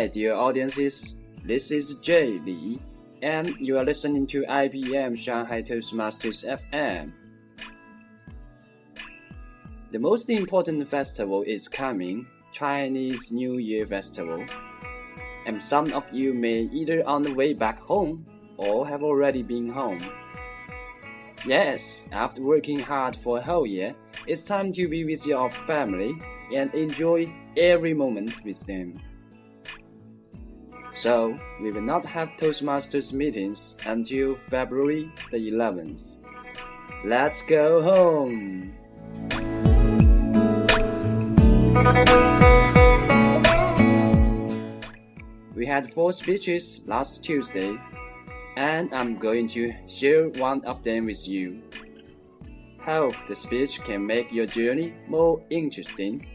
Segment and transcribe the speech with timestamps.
[0.00, 1.20] Hi, dear audiences.
[1.44, 2.80] This is Jay Li,
[3.20, 7.12] and you are listening to IBM Shanghai Toastmasters FM.
[9.90, 14.42] The most important festival is coming Chinese New Year Festival.
[15.44, 18.24] And some of you may either on the way back home
[18.56, 20.02] or have already been home.
[21.44, 23.94] Yes, after working hard for a whole year,
[24.26, 26.14] it's time to be with your family
[26.56, 28.98] and enjoy every moment with them.
[30.92, 36.18] So, we will not have Toastmasters meetings until February the 11th.
[37.04, 38.74] Let's go home!
[45.54, 47.78] We had four speeches last Tuesday,
[48.56, 51.62] and I'm going to share one of them with you.
[52.80, 56.26] Hope the speech can make your journey more interesting.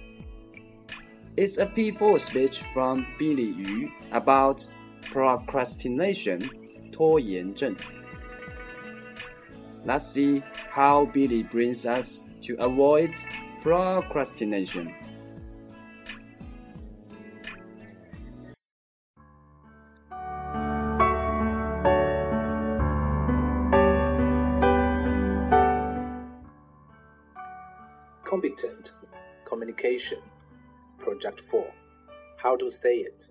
[1.37, 4.69] It's a P4 speech from Billy Yu about
[5.11, 6.51] procrastination,
[6.93, 7.75] 拖延症.
[9.87, 13.11] Let's see how Billy brings us to avoid
[13.63, 14.93] procrastination.
[28.25, 28.93] Competent
[29.45, 30.19] Communication
[31.06, 31.72] Project 4
[32.38, 33.28] How to Say It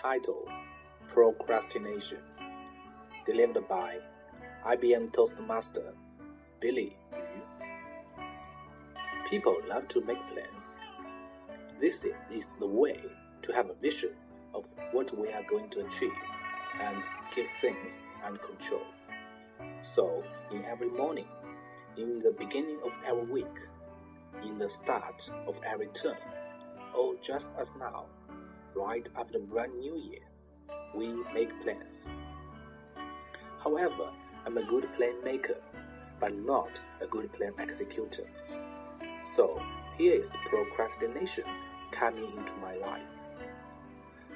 [0.00, 0.48] Title
[1.08, 2.18] Procrastination
[3.26, 3.96] Delivered by
[4.64, 5.92] IBM Toastmaster
[6.60, 7.66] Billy Yu.
[9.28, 10.78] People love to make plans.
[11.80, 13.00] This is the way
[13.42, 14.10] to have a vision
[14.54, 16.12] of what we are going to achieve
[16.82, 17.02] and
[17.34, 18.86] keep things under control.
[19.82, 21.26] So, in every morning,
[21.96, 23.56] in the beginning of every week,
[24.46, 26.14] in the start of every term,
[27.00, 28.04] or just as now,
[28.74, 30.20] right after the brand new year,
[30.94, 32.10] we make plans.
[33.64, 34.10] However,
[34.44, 35.56] I'm a good plan maker,
[36.20, 38.26] but not a good plan executor.
[39.34, 39.62] So,
[39.96, 41.44] here is procrastination
[41.90, 43.14] coming into my life.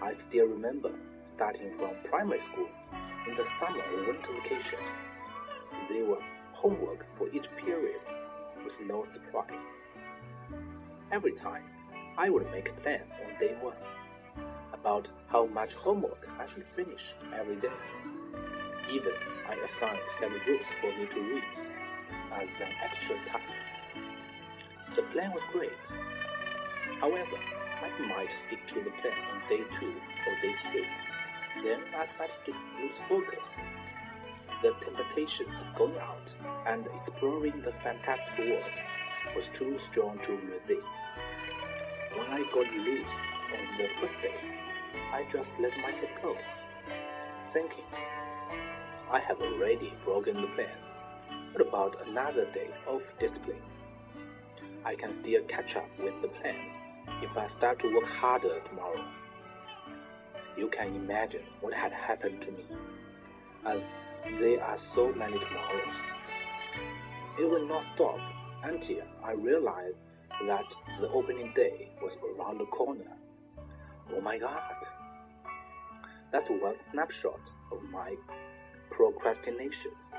[0.03, 0.93] I still remember
[1.25, 2.69] starting from primary school
[3.29, 4.79] in the summer or winter vacation.
[5.89, 6.23] There were
[6.53, 8.01] homework for each period
[8.65, 9.67] with no surprise.
[11.13, 11.65] Every time,
[12.17, 13.75] I would make a plan on day one
[14.73, 17.73] about how much homework I should finish every day.
[18.93, 19.13] Even
[19.49, 21.43] I assigned several books for me to read
[22.41, 23.55] as an extra task.
[24.95, 25.73] The plan was great.
[27.01, 27.37] However,
[27.83, 29.93] I might stick to the plan on day two
[30.29, 30.87] or day three.
[31.65, 33.57] Then I started to lose focus.
[34.63, 36.33] The temptation of going out
[36.67, 38.73] and exploring the fantastic world
[39.35, 40.91] was too strong to resist.
[42.17, 43.17] When I got loose
[43.53, 44.35] on the first day,
[45.13, 46.37] I just let myself go,
[47.49, 47.85] thinking,
[49.11, 50.69] I have already broken the plan.
[51.53, 53.63] What about another day of discipline?
[54.85, 56.55] I can still catch up with the plan
[57.23, 59.05] if I start to work harder tomorrow.
[60.57, 62.65] You can imagine what had happened to me,
[63.65, 63.97] as
[64.39, 65.99] there are so many tomorrows.
[67.41, 68.21] It will not stop
[68.63, 69.97] until I realized
[70.47, 73.17] that the opening day was around the corner.
[74.15, 74.87] Oh my god!
[76.31, 78.17] That's one snapshot of my
[78.91, 80.15] procrastinations.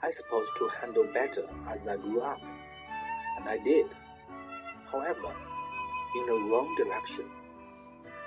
[0.00, 2.40] I supposed to handle better as I grew up,
[3.38, 3.86] and I did.
[4.90, 5.34] However,
[6.16, 7.26] in the wrong direction.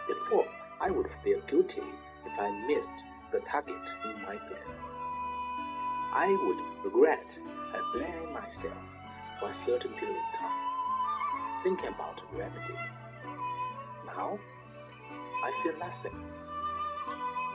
[0.07, 0.47] Before,
[0.79, 1.81] I would feel guilty
[2.25, 4.59] if I missed the target in my plan.
[6.13, 7.37] I would regret
[7.73, 8.73] and blame myself
[9.39, 12.79] for a certain period of time, thinking about remedy.
[14.05, 14.37] Now,
[15.43, 16.25] I feel nothing.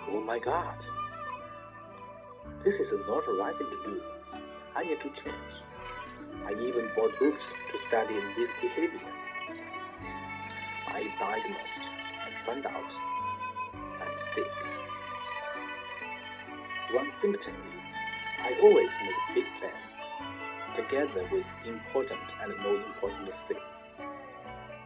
[0.09, 0.85] Oh my god!
[2.65, 4.03] This is not a right thing to do.
[4.75, 5.62] I need to change.
[6.47, 9.00] I even bought books to study this behavior.
[10.89, 11.83] I diagnosed
[12.25, 12.97] and found out
[14.00, 14.86] I'm sick.
[16.93, 17.93] One symptom is
[18.41, 19.97] I always make big plans
[20.77, 23.59] together with important and no important thing.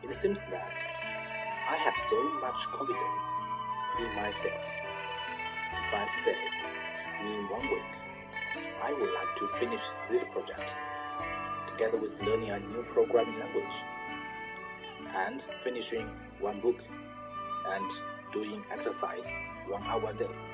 [0.02, 0.72] It seems that
[1.68, 3.24] I have so much confidence
[3.98, 4.62] in myself.
[5.72, 6.36] If I say
[7.20, 7.82] in one week
[8.82, 10.72] I would like to finish this project
[11.70, 13.74] together with learning a new programming language
[15.14, 16.08] and finishing
[16.38, 16.76] one book
[17.68, 17.90] and
[18.32, 19.28] doing exercise
[19.68, 20.49] one hour a day.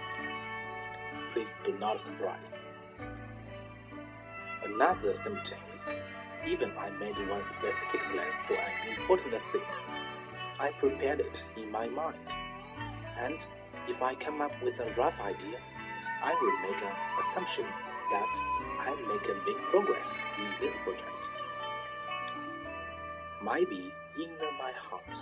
[1.37, 2.61] Please do not surprise.
[4.65, 5.93] Another symptom is,
[6.49, 9.61] even I made one specific plan for an important thing,
[10.59, 12.17] I prepared it in my mind.
[13.19, 13.47] And
[13.87, 15.59] if I come up with a rough idea,
[16.25, 18.41] I will make an assumption that
[18.81, 21.29] I make a big progress in this project.
[23.45, 25.15] Maybe in my heart,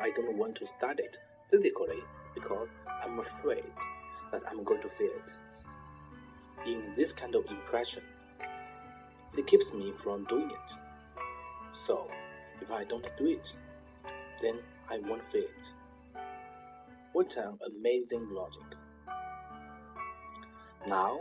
[0.00, 1.18] I don't want to start it
[1.52, 2.02] physically
[2.34, 2.70] because
[3.04, 3.62] I'm afraid
[4.32, 5.32] that I'm going to fail it.
[6.66, 8.02] In this kind of impression,
[9.36, 10.72] it keeps me from doing it.
[11.72, 12.10] So,
[12.60, 13.52] if I don't do it,
[14.42, 14.58] then
[14.90, 15.72] I won't fail it.
[17.12, 18.76] What an amazing logic!
[20.86, 21.20] Now,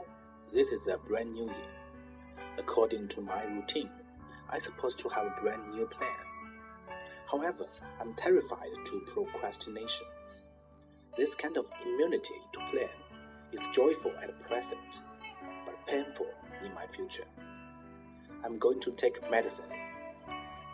[0.54, 1.72] this is a brand new year.
[2.58, 3.90] According to my routine,
[4.50, 6.10] I'm supposed to have a brand new plan.
[7.30, 7.66] However,
[8.00, 10.08] I'm terrified to procrastination.
[11.18, 12.90] This kind of immunity to plan
[13.52, 15.02] is joyful at present,
[15.66, 16.28] but painful
[16.64, 17.26] in my future.
[18.46, 19.94] I'm going to take medicines.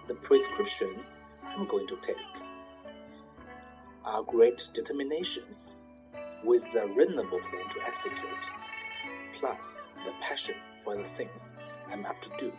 [0.09, 1.13] The prescriptions
[1.45, 2.17] I'm going to take
[4.03, 5.69] are great determinations
[6.43, 8.49] with the reasonable plan to execute,
[9.39, 11.53] plus the passion for the things
[11.89, 12.51] I'm up to do.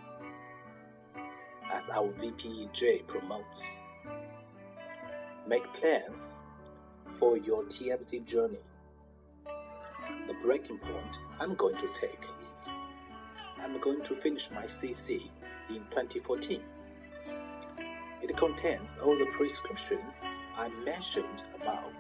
[1.71, 3.63] As our VPEJ promotes,
[5.47, 6.33] make plans
[7.15, 8.59] for your TMC journey.
[10.27, 12.21] The breaking point I'm going to take
[12.55, 12.69] is
[13.63, 15.29] I'm going to finish my CC
[15.71, 16.61] in 2014.
[18.23, 20.15] It contains all the prescriptions
[20.57, 21.93] I mentioned above.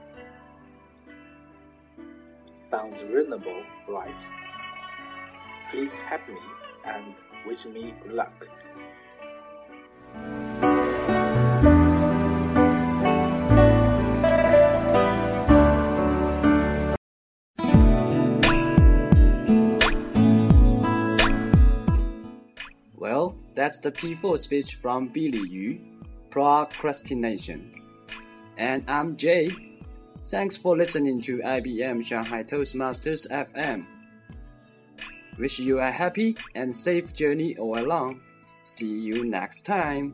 [2.70, 4.20] Sounds reasonable, right?
[5.70, 6.40] Please help me
[6.84, 7.14] and
[7.46, 8.48] wish me good luck.
[23.64, 25.80] That's the P4 speech from Billy Yu,
[26.28, 27.80] Procrastination.
[28.58, 29.52] And I'm Jay.
[30.26, 33.86] Thanks for listening to IBM Shanghai Toastmasters FM.
[35.38, 38.20] Wish you a happy and safe journey all along.
[38.64, 40.12] See you next time.